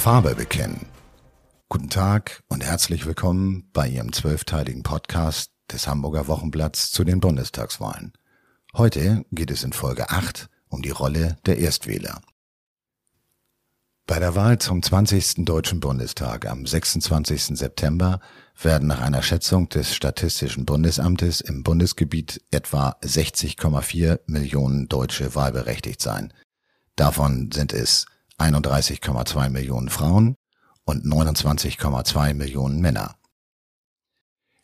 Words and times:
Farbe 0.00 0.34
bekennen. 0.34 0.86
Guten 1.68 1.90
Tag 1.90 2.42
und 2.48 2.64
herzlich 2.64 3.04
willkommen 3.04 3.68
bei 3.74 3.86
Ihrem 3.86 4.14
zwölfteiligen 4.14 4.82
Podcast 4.82 5.52
des 5.70 5.86
Hamburger 5.86 6.26
Wochenblatts 6.26 6.90
zu 6.90 7.04
den 7.04 7.20
Bundestagswahlen. 7.20 8.14
Heute 8.74 9.26
geht 9.30 9.50
es 9.50 9.62
in 9.62 9.74
Folge 9.74 10.08
8 10.08 10.48
um 10.70 10.80
die 10.80 10.88
Rolle 10.88 11.36
der 11.44 11.58
Erstwähler. 11.58 12.22
Bei 14.06 14.18
der 14.18 14.34
Wahl 14.34 14.58
zum 14.58 14.82
20. 14.82 15.44
Deutschen 15.44 15.80
Bundestag 15.80 16.46
am 16.46 16.64
26. 16.64 17.58
September 17.58 18.20
werden 18.58 18.88
nach 18.88 19.02
einer 19.02 19.20
Schätzung 19.20 19.68
des 19.68 19.94
Statistischen 19.94 20.64
Bundesamtes 20.64 21.42
im 21.42 21.62
Bundesgebiet 21.62 22.40
etwa 22.50 22.96
60,4 23.02 24.20
Millionen 24.24 24.88
Deutsche 24.88 25.34
wahlberechtigt 25.34 26.00
sein. 26.00 26.32
Davon 26.96 27.50
sind 27.52 27.74
es 27.74 28.06
31,2 28.40 29.50
Millionen 29.50 29.88
Frauen 29.88 30.36
und 30.84 31.04
29,2 31.04 32.34
Millionen 32.34 32.80
Männer. 32.80 33.16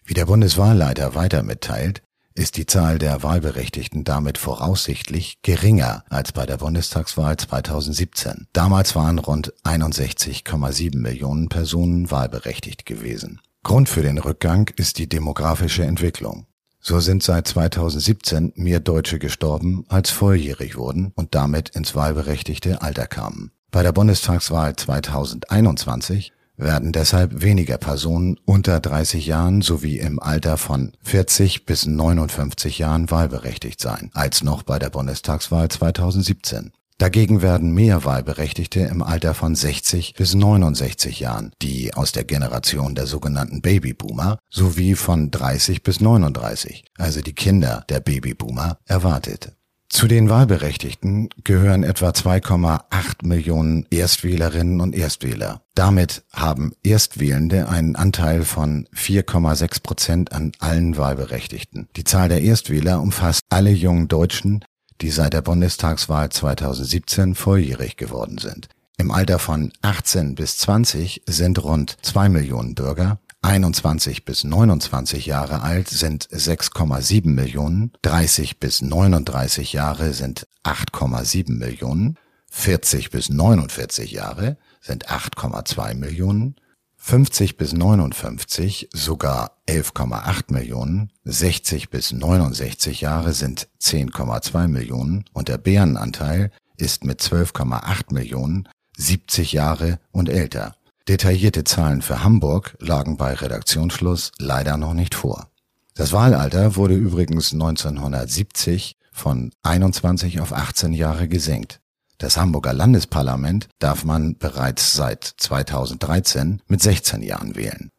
Wie 0.05 0.15
der 0.15 0.27
Bundeswahlleiter 0.27 1.15
weiter 1.15 1.43
mitteilt, 1.43 2.03
ist 2.35 2.57
die 2.59 2.67
Zahl 2.67 2.99
der 2.99 3.23
Wahlberechtigten 3.23 4.05
damit 4.05 4.37
voraussichtlich 4.39 5.41
geringer 5.43 6.05
als 6.11 6.33
bei 6.33 6.45
der 6.45 6.59
Bundestagswahl 6.59 7.37
2017. 7.37 8.47
Damals 8.53 8.95
waren 8.95 9.19
rund 9.19 9.55
61,7 9.65 10.99
Millionen 10.99 11.49
Personen 11.49 12.11
wahlberechtigt 12.11 12.85
gewesen. 12.85 13.41
Grund 13.63 13.89
für 13.89 14.03
den 14.03 14.19
Rückgang 14.19 14.71
ist 14.77 14.99
die 14.99 15.09
demografische 15.09 15.85
Entwicklung. 15.85 16.47
So 16.79 17.01
sind 17.01 17.23
seit 17.23 17.49
2017 17.49 18.53
mehr 18.55 18.81
Deutsche 18.81 19.19
gestorben, 19.19 19.85
als 19.89 20.11
volljährig 20.11 20.77
wurden 20.77 21.11
und 21.17 21.35
damit 21.35 21.71
ins 21.71 21.97
wahlberechtigte 21.97 22.83
Alter 22.83 23.07
kamen. 23.07 23.51
Bei 23.77 23.83
der 23.83 23.93
Bundestagswahl 23.93 24.75
2021 24.75 26.33
werden 26.57 26.93
deshalb 26.93 27.43
weniger 27.43 27.77
Personen 27.77 28.41
unter 28.47 28.81
30 28.81 29.27
Jahren 29.27 29.61
sowie 29.61 29.99
im 29.99 30.19
Alter 30.19 30.57
von 30.57 30.93
40 31.03 31.67
bis 31.67 31.85
59 31.85 32.79
Jahren 32.79 33.11
wahlberechtigt 33.11 33.79
sein, 33.79 34.11
als 34.15 34.43
noch 34.43 34.63
bei 34.63 34.79
der 34.79 34.89
Bundestagswahl 34.89 35.69
2017. 35.69 36.73
Dagegen 36.97 37.43
werden 37.43 37.75
mehr 37.75 38.07
Wahlberechtigte 38.07 38.81
im 38.81 39.03
Alter 39.03 39.35
von 39.35 39.55
60 39.55 40.15
bis 40.15 40.35
69 40.35 41.21
Jahren, 41.21 41.53
die 41.61 41.93
aus 41.93 42.13
der 42.13 42.25
Generation 42.25 42.95
der 42.95 43.07
sogenannten 43.07 43.61
Babyboomer, 43.61 44.39
sowie 44.49 44.95
von 44.95 45.31
30 45.31 45.83
bis 45.83 46.01
39, 46.01 46.87
also 46.97 47.21
die 47.21 47.35
Kinder 47.35 47.85
der 47.91 48.01
Babyboomer, 48.01 48.79
erwartet. 48.87 49.53
Zu 49.89 50.09
den 50.09 50.29
Wahlberechtigten 50.29 51.29
gehören 51.45 51.85
etwa 51.85 52.11
2,8 52.11 53.25
Millionen 53.25 53.87
Erstwählerinnen 53.91 54.81
und 54.81 54.95
Erstwähler. 54.95 55.63
Damit 55.75 56.25
haben 56.33 56.73
Erstwählende 56.83 57.69
einen 57.69 57.95
Anteil 57.95 58.43
von 58.43 58.89
4,6 58.95 59.83
Prozent 59.83 60.33
an 60.33 60.53
allen 60.59 60.97
Wahlberechtigten. 60.97 61.89
Die 61.97 62.05
Zahl 62.05 62.29
der 62.29 62.43
Erstwähler 62.43 63.01
umfasst 63.01 63.43
alle 63.49 63.71
jungen 63.71 64.09
Deutschen, 64.09 64.65
die 65.01 65.11
seit 65.11 65.35
der 65.35 65.43
Bundestagswahl 65.43 66.31
2017 66.31 67.35
volljährig 67.35 67.97
geworden 67.97 68.39
sind. 68.39 68.69
Im 68.99 69.11
Alter 69.11 69.39
von 69.39 69.73
18 69.83 70.35
bis 70.35 70.59
20 70.59 71.23
sind 71.27 71.63
rund 71.63 71.97
2 72.03 72.29
Millionen 72.31 72.75
Bürger, 72.75 73.19
21 73.47 74.25
bis 74.25 74.43
29 74.43 75.25
Jahre 75.25 75.63
alt 75.63 75.89
sind 75.89 76.29
6,7 76.29 77.29
Millionen, 77.29 77.93
30 78.03 78.59
bis 78.59 78.83
39 78.83 79.73
Jahre 79.73 80.13
sind 80.13 80.49
8,7 80.65 81.53
Millionen, 81.53 82.19
40 82.51 83.11
bis 83.11 83.29
49 83.29 84.11
Jahre 84.11 84.57
sind 84.81 85.07
8,2 85.09 85.95
Millionen, 85.95 86.57
50 86.97 87.57
bis 87.57 87.73
59 87.73 88.89
sogar 88.93 89.53
11,8 89.69 90.53
Millionen, 90.53 91.13
60 91.25 91.89
bis 91.89 92.11
69 92.11 93.01
Jahre 93.01 93.33
sind 93.33 93.69
10,2 93.81 94.67
Millionen 94.67 95.25
und 95.33 95.47
der 95.47 95.59
Bärenanteil 95.59 96.51
ist 96.79 97.05
mit 97.05 97.21
12,8 97.21 98.13
Millionen 98.13 98.69
70 98.97 99.53
Jahre 99.53 100.01
und 100.11 100.29
älter. 100.29 100.75
Detaillierte 101.09 101.63
Zahlen 101.63 102.03
für 102.03 102.25
Hamburg 102.25 102.77
lagen 102.81 103.17
bei 103.17 103.33
Redaktionsschluss 103.33 104.33
leider 104.39 104.77
noch 104.77 104.93
nicht 104.93 105.15
vor. 105.15 105.47
Das 105.95 106.13
Wahlalter 106.13 106.75
wurde 106.75 106.95
übrigens 106.95 107.53
1970 107.53 108.97
von 109.13 109.53
21 109.63 110.41
auf 110.41 110.53
18 110.53 110.93
Jahre 110.93 111.29
gesenkt. 111.29 111.81
Das 112.19 112.37
Hamburger 112.37 112.73
Landesparlament 112.73 113.69
darf 113.79 114.05
man 114.05 114.37
bereits 114.37 114.95
seit 114.95 115.23
2013 115.23 116.61
mit 116.67 116.83
16 116.83 117.23
Jahren 117.23 117.55
wählen. 117.55 117.93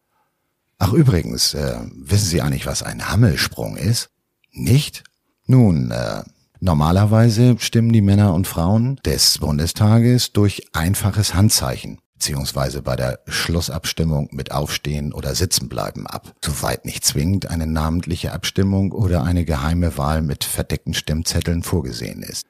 Ach 0.78 0.91
übrigens, 0.91 1.53
äh, 1.53 1.79
wissen 1.96 2.25
Sie 2.25 2.41
eigentlich, 2.41 2.66
was 2.66 2.84
ein 2.84 3.09
Hammelsprung 3.09 3.78
ist? 3.78 4.09
Nicht? 4.51 5.06
Nun, 5.46 5.91
äh, 5.91 6.23
normalerweise 6.59 7.56
stimmen 7.59 7.94
die 7.94 8.01
Männer 8.01 8.34
und 8.34 8.47
Frauen 8.47 8.97
des 9.06 9.38
Bundestages 9.38 10.34
durch 10.34 10.67
einfaches 10.73 11.34
Handzeichen 11.34 12.00
beziehungsweise 12.17 12.81
bei 12.81 12.95
der 12.95 13.19
Schlussabstimmung 13.28 14.29
mit 14.31 14.51
Aufstehen 14.51 15.13
oder 15.13 15.35
Sitzenbleiben 15.35 16.07
ab. 16.07 16.33
Soweit 16.44 16.83
nicht 16.83 17.05
zwingend 17.05 17.50
eine 17.50 17.67
namentliche 17.67 18.33
Abstimmung 18.33 18.91
oder 18.91 19.23
eine 19.23 19.45
geheime 19.45 19.97
Wahl 19.97 20.23
mit 20.23 20.44
verdeckten 20.44 20.95
Stimmzetteln 20.95 21.61
vorgesehen 21.61 22.23
ist. 22.23 22.44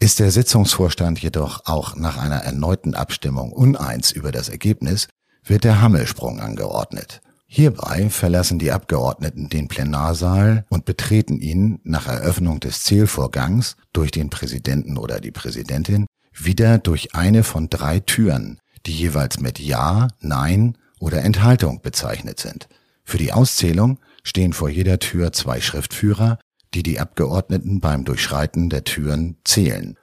Ist 0.00 0.18
der 0.18 0.32
Sitzungsvorstand 0.32 1.20
jedoch 1.20 1.62
auch 1.64 1.94
nach 1.94 2.18
einer 2.18 2.38
erneuten 2.38 2.94
Abstimmung 2.94 3.52
uneins 3.52 4.10
über 4.10 4.32
das 4.32 4.48
Ergebnis, 4.48 5.06
wird 5.44 5.62
der 5.62 5.80
Hammelsprung 5.80 6.40
angeordnet. 6.40 7.20
Hierbei 7.46 8.10
verlassen 8.10 8.58
die 8.58 8.72
Abgeordneten 8.72 9.48
den 9.48 9.68
Plenarsaal 9.68 10.64
und 10.70 10.86
betreten 10.86 11.38
ihn 11.38 11.78
nach 11.84 12.08
Eröffnung 12.08 12.58
des 12.58 12.82
Zählvorgangs 12.82 13.76
durch 13.92 14.10
den 14.10 14.28
Präsidenten 14.28 14.98
oder 14.98 15.20
die 15.20 15.30
Präsidentin 15.30 16.06
wieder 16.36 16.78
durch 16.78 17.14
eine 17.14 17.44
von 17.44 17.70
drei 17.70 18.00
Türen, 18.00 18.58
die 18.86 18.92
jeweils 18.92 19.40
mit 19.40 19.58
Ja, 19.58 20.08
Nein 20.20 20.76
oder 20.98 21.22
Enthaltung 21.22 21.80
bezeichnet 21.82 22.40
sind. 22.40 22.68
Für 23.04 23.18
die 23.18 23.32
Auszählung 23.32 23.98
stehen 24.22 24.52
vor 24.52 24.68
jeder 24.68 24.98
Tür 24.98 25.32
zwei 25.32 25.60
Schriftführer, 25.60 26.38
die 26.72 26.82
die 26.82 26.98
Abgeordneten 26.98 27.80
beim 27.80 28.04
Durchschreiten 28.04 28.70
der 28.70 28.84
Türen 28.84 29.36
zählen. 29.44 29.96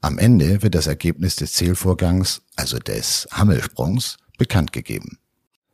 Am 0.00 0.18
Ende 0.18 0.62
wird 0.62 0.74
das 0.74 0.86
Ergebnis 0.86 1.36
des 1.36 1.52
Zählvorgangs, 1.52 2.42
also 2.56 2.78
des 2.78 3.28
Hammelsprungs, 3.30 4.16
bekannt 4.38 4.72
gegeben. 4.72 5.18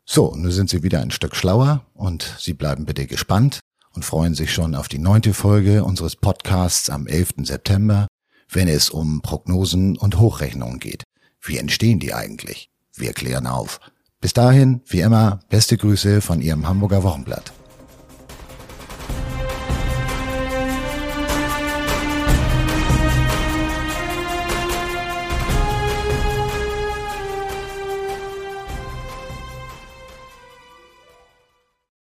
So, 0.05 0.35
nun 0.35 0.51
sind 0.51 0.69
Sie 0.69 0.83
wieder 0.83 1.01
ein 1.01 1.11
Stück 1.11 1.37
schlauer 1.37 1.87
und 1.95 2.35
Sie 2.39 2.55
bleiben 2.55 2.85
bitte 2.85 3.07
gespannt 3.07 3.61
und 3.95 4.05
freuen 4.05 4.35
sich 4.35 4.53
schon 4.53 4.75
auf 4.75 4.89
die 4.89 4.99
neunte 4.99 5.33
Folge 5.35 5.85
unseres 5.85 6.17
Podcasts 6.17 6.91
am 6.91 7.07
11. 7.07 7.35
September, 7.45 8.09
wenn 8.49 8.69
es 8.69 8.91
um 8.91 9.23
Prognosen 9.23 9.97
und 9.97 10.19
Hochrechnungen 10.19 10.79
geht. 10.79 11.05
Wie 11.43 11.59
entstehen 11.59 11.99
die 11.99 12.15
eigentlich? 12.15 12.71
Wir 12.95 13.13
klären 13.13 13.47
auf. 13.47 13.81
Bis 14.21 14.33
dahin, 14.33 14.81
wie 14.87 15.01
immer, 15.01 15.41
beste 15.49 15.77
Grüße 15.77 16.21
von 16.21 16.41
Ihrem 16.41 16.69
Hamburger 16.69 17.03
Wochenblatt. 17.03 17.53